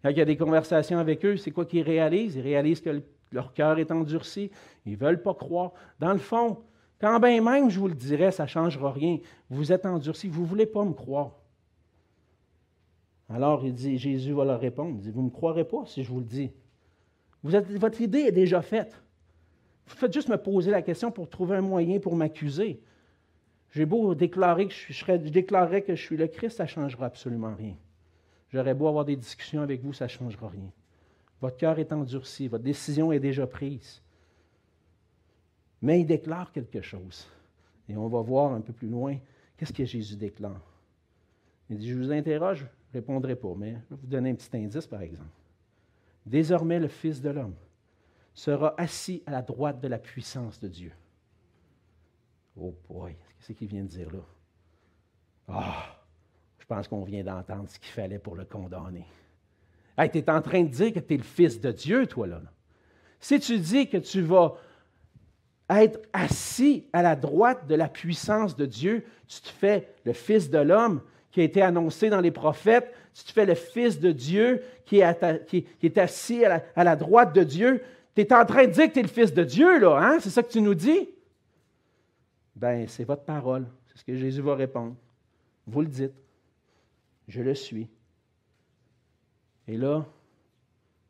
[0.02, 2.34] Quand il y a des conversations avec eux, c'est quoi qu'ils réalisent?
[2.34, 4.50] Ils réalisent que leur cœur est endurci,
[4.84, 5.74] ils ne veulent pas croire.
[6.00, 6.58] Dans le fond,
[7.00, 9.18] quand bien même je vous le dirais, ça ne changera rien.
[9.48, 11.36] Vous êtes endurcis, vous ne voulez pas me croire.
[13.28, 16.02] Alors il dit, Jésus va leur répondre, il dit, vous ne me croirez pas si
[16.02, 16.50] je vous le dis.
[17.42, 19.00] Votre idée est déjà faite.
[19.86, 22.80] Vous faites juste me poser la question pour trouver un moyen pour m'accuser.
[23.72, 27.06] J'ai beau déclarer que je, je déclarerais que je suis le Christ, ça ne changera
[27.06, 27.76] absolument rien.
[28.50, 30.70] J'aurais beau avoir des discussions avec vous, ça ne changera rien.
[31.40, 34.02] Votre cœur est endurci, votre décision est déjà prise.
[35.82, 37.28] Mais il déclare quelque chose.
[37.88, 39.16] Et on va voir un peu plus loin
[39.56, 40.60] qu'est-ce que Jésus déclare.
[41.70, 44.34] Il dit, je vous interroge, je ne répondrai pas, mais je vais vous donner un
[44.34, 45.28] petit indice, par exemple.
[46.24, 47.54] Désormais, le Fils de l'homme
[48.32, 50.92] sera assis à la droite de la puissance de Dieu.
[52.56, 54.20] Oh boy, qu'est-ce qu'il vient de dire là?
[55.48, 55.98] Ah!
[56.58, 59.06] Je pense qu'on vient d'entendre ce qu'il fallait pour le condamner.
[59.96, 62.42] tu es en train de dire que tu es le Fils de Dieu, toi, là.
[63.20, 64.54] Si tu dis que tu vas
[65.70, 70.50] être assis à la droite de la puissance de Dieu, tu te fais le Fils
[70.50, 71.02] de l'homme
[71.38, 74.98] qui a été annoncé dans les prophètes, tu te fais le Fils de Dieu qui
[74.98, 77.80] est, assis à la, droite de Dieu.
[78.16, 80.18] Tu es en train de dire que tu es le Fils de Dieu, là, hein?
[80.18, 81.08] C'est ça que tu nous dis?
[82.56, 83.68] Ben, c'est votre parole.
[83.86, 84.96] C'est ce que Jésus va répondre.
[85.64, 86.14] Vous le dites
[87.28, 87.88] je le suis.
[89.68, 90.04] Et là,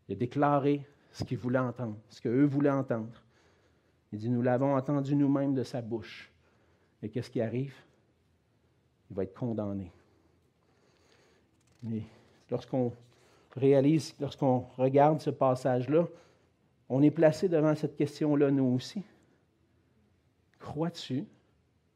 [0.08, 3.22] il a déclaré ce qu'il voulait entendre, ce qu'eux voulaient entendre.
[4.12, 6.30] Il dit, nous l'avons entendu nous-mêmes de sa bouche.
[7.02, 7.74] Et qu'est-ce qui arrive?
[9.10, 9.90] Il va être condamné.
[12.50, 12.92] Lorsqu'on
[13.56, 16.06] réalise, lorsqu'on regarde ce passage-là,
[16.88, 19.02] on est placé devant cette question-là, nous aussi.
[20.58, 21.26] Crois-tu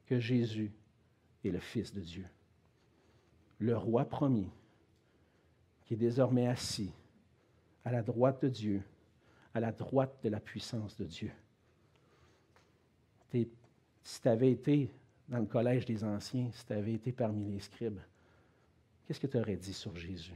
[0.07, 0.73] que Jésus
[1.45, 2.27] est le Fils de Dieu?
[3.63, 4.51] le roi promis,
[5.85, 6.93] qui est désormais assis
[7.85, 8.83] à la droite de Dieu,
[9.55, 11.31] à la droite de la puissance de Dieu.
[13.31, 14.91] si tu avais été
[15.29, 18.01] dans le collège des anciens, si tu avais été parmi les scribes,
[19.13, 20.35] qu'est-ce que tu aurais dit sur Jésus?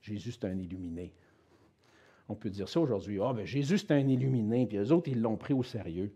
[0.00, 1.12] Jésus, c'est un illuminé.
[2.26, 3.20] On peut dire ça aujourd'hui.
[3.22, 6.10] Ah, ben Jésus, c'est un illuminé, puis les autres, ils l'ont pris au sérieux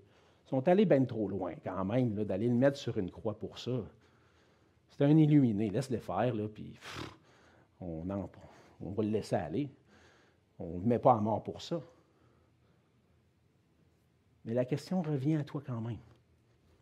[0.47, 3.83] sont allés bien trop loin quand même, d'aller le mettre sur une croix pour ça.
[4.88, 6.79] C'est un illuminé, laisse-le faire, là, puis
[7.81, 8.05] on,
[8.81, 9.70] on va le laisser aller.
[10.59, 11.83] On ne le met pas à mort pour ça.
[14.44, 15.99] Mais la question revient à toi quand même.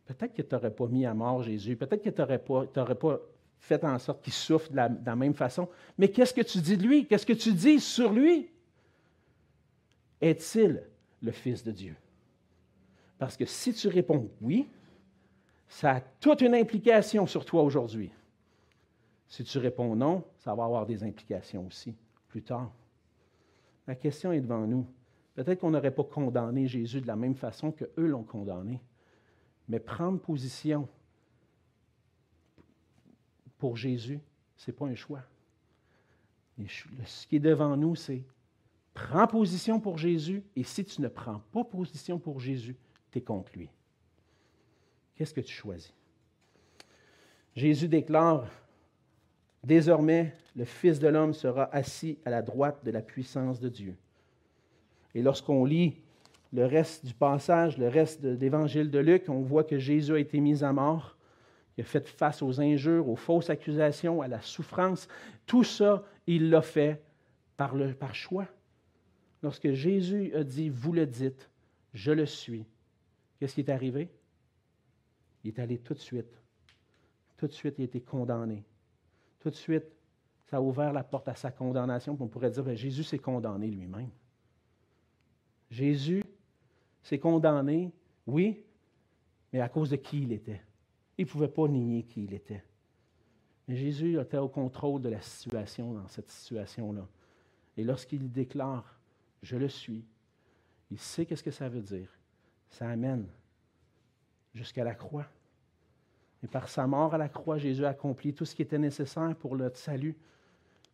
[0.07, 3.21] Peut-être que tu n'aurais pas mis à mort Jésus, peut-être que tu n'aurais pas, pas
[3.59, 5.69] fait en sorte qu'il souffre de la, de la même façon.
[5.97, 7.07] Mais qu'est-ce que tu dis de lui?
[7.07, 8.51] Qu'est-ce que tu dis sur lui?
[10.21, 10.83] Est-il
[11.21, 11.97] le Fils de Dieu?
[13.19, 14.67] Parce que si tu réponds oui,
[15.69, 18.11] ça a toute une implication sur toi aujourd'hui.
[19.29, 21.95] Si tu réponds non, ça va avoir des implications aussi
[22.29, 22.71] plus tard.
[23.87, 24.87] La question est devant nous.
[25.35, 28.81] Peut-être qu'on n'aurait pas condamné Jésus de la même façon que eux l'ont condamné,
[29.69, 30.89] mais prendre position
[33.59, 34.21] pour Jésus,
[34.57, 35.23] ce n'est pas un choix.
[36.67, 38.25] ce qui est devant nous, c'est
[38.95, 42.77] prends position pour Jésus, et si tu ne prends pas position pour Jésus,
[43.11, 43.71] tu es contre lui.
[45.15, 45.93] Qu'est-ce que tu choisis?
[47.55, 48.47] Jésus déclare,
[49.65, 53.97] Désormais, le Fils de l'homme sera assis à la droite de la puissance de Dieu.
[55.15, 56.02] Et lorsqu'on lit
[56.53, 60.19] le reste du passage, le reste de l'Évangile de Luc, on voit que Jésus a
[60.19, 61.17] été mis à mort.
[61.79, 65.09] Il a fait face aux injures, aux fausses accusations, à la souffrance.
[65.47, 67.03] Tout ça, il l'a fait
[67.57, 68.47] par, le, par choix.
[69.43, 71.49] Lorsque Jésus a dit, vous le dites,
[71.95, 72.67] je le suis,
[73.41, 74.11] qu'est-ce qui est arrivé?
[75.45, 76.39] Il est allé tout de suite.
[77.39, 78.63] Tout de suite, il a été condamné.
[79.41, 79.87] Tout de suite,
[80.51, 82.17] ça a ouvert la porte à sa condamnation.
[82.21, 84.11] On pourrait dire, ben, Jésus s'est condamné lui-même.
[85.71, 86.23] Jésus
[87.03, 87.93] s'est condamné,
[88.27, 88.65] oui,
[89.53, 90.63] mais à cause de qui il était.
[91.19, 92.65] Il ne pouvait pas nier qui il était.
[93.69, 97.07] Mais Jésus était au contrôle de la situation dans cette situation-là.
[97.77, 98.99] Et lorsqu'il déclare
[99.43, 100.05] Je le suis,
[100.91, 102.09] il sait qu'est-ce que ça veut dire.
[102.69, 103.27] Ça amène
[104.55, 105.27] jusqu'à la croix.
[106.43, 109.35] Et par sa mort à la croix, Jésus a accompli tout ce qui était nécessaire
[109.37, 110.17] pour le salut.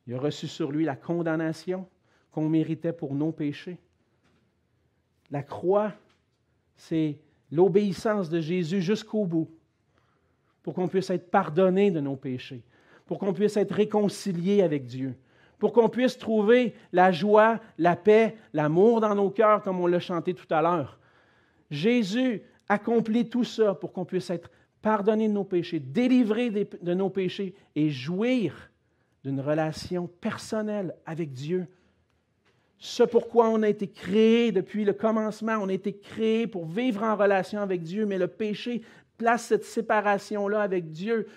[0.07, 1.89] Il a reçu sur lui la condamnation
[2.31, 3.79] qu'on méritait pour nos péchés.
[5.31, 5.93] La croix,
[6.77, 7.19] c'est
[7.51, 9.49] l'obéissance de Jésus jusqu'au bout,
[10.63, 12.63] pour qu'on puisse être pardonné de nos péchés,
[13.07, 15.15] pour qu'on puisse être réconcilié avec Dieu,
[15.59, 20.01] pour qu'on puisse trouver la joie, la paix, l'amour dans nos cœurs, comme on l'a
[20.01, 20.99] chanté tout à l'heure.
[21.71, 24.51] Jésus accomplit tout ça pour qu'on puisse être
[24.83, 28.71] pardonné de nos péchés, délivré de nos péchés et jouir
[29.25, 31.67] d'une relation personnelle avec Dieu
[32.79, 35.59] ce pourquoi on a été créé depuis le commencement.
[35.61, 38.83] On a été créé pour vivre en relation avec Dieu, mais le péché
[39.17, 41.29] place cette séparation-là avec Dieu.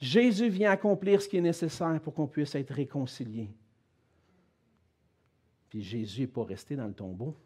[0.00, 3.50] Jésus vient accomplir ce qui est nécessaire pour qu'on puisse être réconcilié.
[5.68, 7.36] Puis Jésus n'est pas resté dans le tombeau.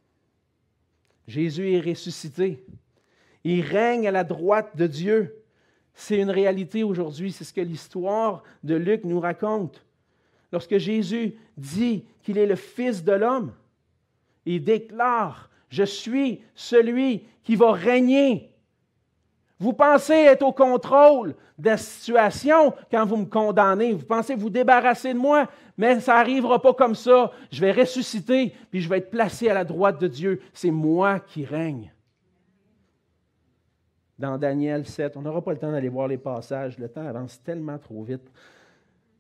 [1.27, 2.65] Jésus est ressuscité.
[3.43, 5.43] Il règne à la droite de Dieu.
[5.95, 9.85] C'est une réalité aujourd'hui, c'est ce que l'histoire de Luc nous raconte.
[10.53, 13.53] Lorsque Jésus dit qu'il est le Fils de l'homme,
[14.45, 18.51] il déclare, je suis celui qui va régner.
[19.59, 23.93] Vous pensez être au contrôle de la situation quand vous me condamnez.
[23.93, 27.31] Vous pensez vous débarrasser de moi, mais ça n'arrivera pas comme ça.
[27.51, 30.43] Je vais ressusciter, puis je vais être placé à la droite de Dieu.
[30.53, 31.93] C'est moi qui règne.
[34.19, 37.43] Dans Daniel 7, on n'aura pas le temps d'aller voir les passages, le temps avance
[37.43, 38.31] tellement trop vite.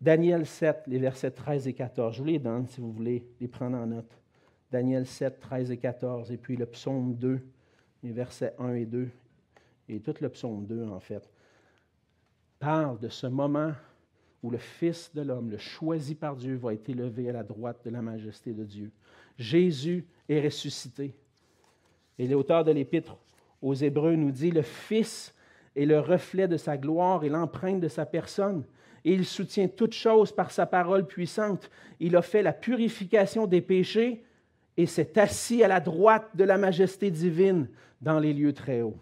[0.02, 2.16] Daniel 7, les versets 13 et 14.
[2.16, 4.20] Je vous les donne si vous voulez les prendre en note.
[4.68, 6.32] Daniel 7, 13 et 14.
[6.32, 7.40] Et puis le psaume 2,
[8.02, 9.08] les versets 1 et 2.
[9.88, 11.30] Et tout le psaume 2, en fait,
[12.58, 13.74] parle de ce moment
[14.42, 17.78] où le Fils de l'homme, le choisi par Dieu, va être élevé à la droite
[17.84, 18.90] de la majesté de Dieu.
[19.38, 21.14] Jésus est ressuscité.
[22.18, 23.16] Et l'auteur de l'Épître
[23.60, 25.32] aux Hébreux nous dit, le Fils
[25.76, 28.64] est le reflet de sa gloire et l'empreinte de sa personne
[29.04, 31.70] et il soutient toutes choses par sa parole puissante.
[31.98, 34.24] Il a fait la purification des péchés
[34.76, 37.68] et s'est assis à la droite de la majesté divine
[38.00, 39.00] dans les lieux très hauts.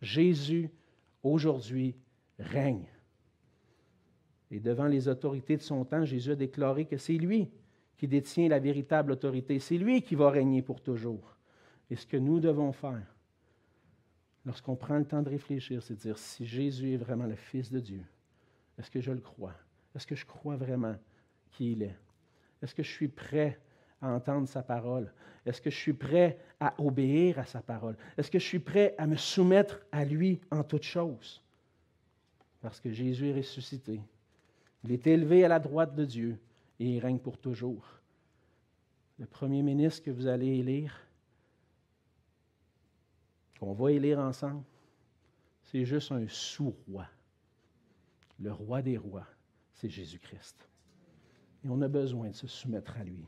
[0.00, 0.70] Jésus,
[1.22, 1.94] aujourd'hui,
[2.38, 2.86] règne.
[4.50, 7.50] Et devant les autorités de son temps, Jésus a déclaré que c'est lui
[7.96, 9.58] qui détient la véritable autorité.
[9.58, 11.36] C'est lui qui va régner pour toujours.
[11.90, 13.14] Et ce que nous devons faire,
[14.44, 17.72] lorsqu'on prend le temps de réfléchir, c'est de dire si Jésus est vraiment le Fils
[17.72, 18.02] de Dieu,
[18.78, 19.54] est-ce que je le crois?
[19.94, 20.96] Est-ce que je crois vraiment
[21.50, 21.96] qui il est?
[22.62, 23.58] Est-ce que je suis prêt
[24.00, 25.12] à entendre sa parole?
[25.44, 27.96] Est-ce que je suis prêt à obéir à sa parole?
[28.16, 31.42] Est-ce que je suis prêt à me soumettre à lui en toutes choses?
[32.60, 34.00] Parce que Jésus est ressuscité.
[34.84, 36.38] Il est élevé à la droite de Dieu
[36.78, 37.86] et il règne pour toujours.
[39.18, 41.00] Le premier ministre que vous allez élire,
[43.58, 44.62] qu'on va élire ensemble,
[45.62, 47.06] c'est juste un sous-roi
[48.38, 49.26] le roi des rois,
[49.72, 50.68] c'est Jésus-Christ.
[51.64, 53.26] Et on a besoin de se soumettre à lui.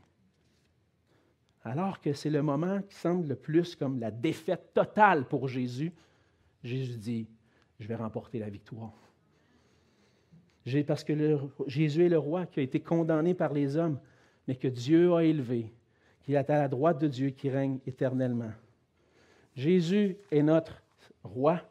[1.63, 5.91] Alors que c'est le moment qui semble le plus comme la défaite totale pour Jésus,
[6.63, 7.27] Jésus dit,
[7.79, 8.93] je vais remporter la victoire.
[10.85, 13.99] Parce que Jésus est le roi qui a été condamné par les hommes,
[14.47, 15.73] mais que Dieu a élevé,
[16.21, 18.51] qu'il est à la droite de Dieu qui règne éternellement.
[19.55, 20.83] Jésus est notre
[21.23, 21.61] roi,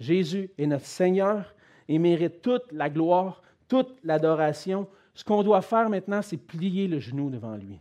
[0.00, 1.54] Jésus est notre Seigneur
[1.88, 4.88] et mérite toute la gloire, toute l'adoration.
[5.14, 7.80] Ce qu'on doit faire maintenant, c'est plier le genou devant lui.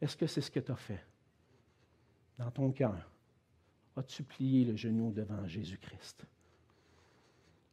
[0.00, 1.04] Est-ce que c'est ce que tu as fait?
[2.38, 3.10] Dans ton cœur?
[3.96, 6.26] As-tu plié le genou devant Jésus-Christ?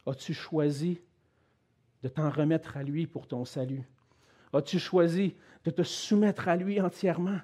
[0.06, 1.00] As-tu choisi
[2.02, 3.82] de t'en remettre à lui pour ton salut?
[4.52, 5.34] As-tu choisi
[5.64, 7.40] de te soumettre à lui entièrement?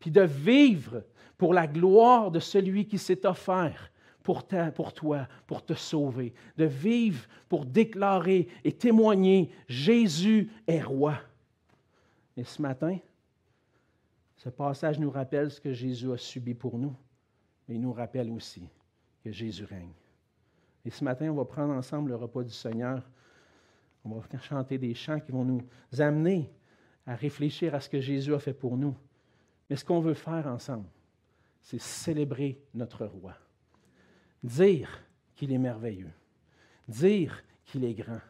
[0.00, 1.04] Puis de vivre
[1.36, 3.90] pour la gloire de celui qui s'est offert
[4.34, 11.18] pour, toi, pour te sauver, de vivre pour déclarer et témoigner Jésus est roi.
[12.36, 12.98] Et ce matin,
[14.36, 16.94] ce passage nous rappelle ce que Jésus a subi pour nous,
[17.66, 18.68] mais il nous rappelle aussi
[19.24, 19.94] que Jésus règne.
[20.84, 23.02] Et ce matin, on va prendre ensemble le repas du Seigneur.
[24.04, 25.62] On va chanter des chants qui vont nous
[25.98, 26.50] amener
[27.06, 28.94] à réfléchir à ce que Jésus a fait pour nous.
[29.70, 30.88] Mais ce qu'on veut faire ensemble,
[31.62, 33.34] c'est célébrer notre roi.
[34.42, 36.12] Dire qu'il est merveilleux.
[36.86, 38.20] Dire qu'il est grand.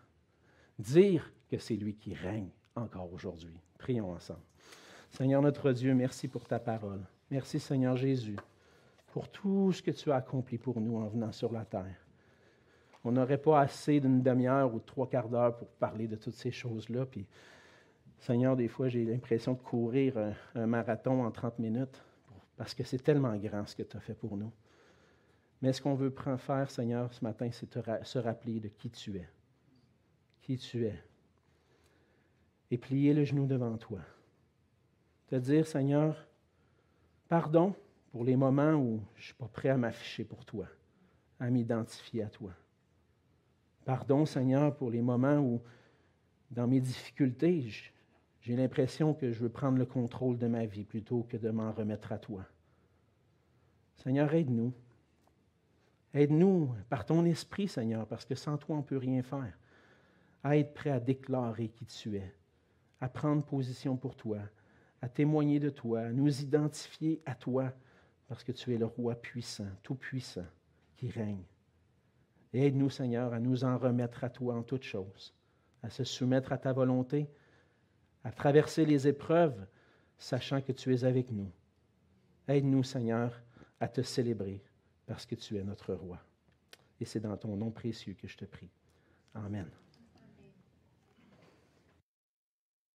[0.79, 3.59] Dire que c'est lui qui règne encore aujourd'hui.
[3.79, 4.41] Prions ensemble.
[5.11, 7.01] Seigneur notre Dieu, merci pour ta parole.
[7.31, 8.37] Merci Seigneur Jésus
[9.13, 12.07] pour tout ce que tu as accompli pour nous en venant sur la terre.
[13.05, 16.51] On n'aurait pas assez d'une demi-heure ou trois quarts d'heure pour parler de toutes ces
[16.51, 17.07] choses-là.
[17.07, 17.27] Puis,
[18.19, 22.03] Seigneur, des fois, j'ai l'impression de courir un, un, marathon en 30 minutes
[22.57, 24.53] parce que c'est tellement grand ce que tu as fait pour nous.
[25.61, 27.73] Mais ce qu'on veut faire, Seigneur, ce matin, c'est
[28.05, 29.29] se rappeler de qui tu es.
[30.43, 31.03] Qui tu es.
[32.71, 34.01] Et plier le genou devant toi.
[35.27, 36.27] Te dire, Seigneur,
[37.29, 37.75] pardon
[38.11, 40.67] pour les moments où je ne suis pas prêt à m'afficher pour toi,
[41.41, 42.53] à m'identifier à toi.
[43.85, 45.61] Pardon, Seigneur, pour les moments où,
[46.51, 47.71] dans mes difficultés,
[48.41, 51.73] j'ai l'impression que je veux prendre le contrôle de ma vie plutôt que de m'en
[51.73, 52.47] remettre à toi.
[53.97, 54.73] Seigneur, aide-nous.
[56.15, 59.59] Aide-nous par ton esprit, Seigneur, parce que sans toi, on ne peut rien faire,
[60.43, 62.35] à être prêt à déclarer qui tu es,
[63.01, 64.39] à prendre position pour toi,
[65.03, 67.73] à témoigner de toi, à nous identifier à toi,
[68.27, 70.47] parce que tu es le roi puissant, tout-puissant,
[70.97, 71.45] qui règne.
[72.53, 75.35] Aide-nous, Seigneur, à nous en remettre à toi en toutes choses,
[75.83, 77.29] à se soumettre à ta volonté,
[78.25, 79.67] à traverser les épreuves,
[80.17, 81.53] sachant que tu es avec nous.
[82.49, 83.41] Aide-nous, Seigneur,
[83.79, 84.63] à te célébrer
[85.09, 86.21] parce que tu es notre roi.
[87.01, 88.71] Et c'est dans ton nom précieux que je te prie.
[89.35, 89.69] Amen.